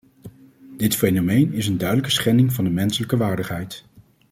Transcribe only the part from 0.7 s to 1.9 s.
Dit fenomeen is een